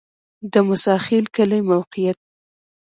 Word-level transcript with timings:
د 0.51 0.53
موسی 0.67 0.95
خیل 1.05 1.25
کلی 1.35 1.59
موقعیت 1.71 2.17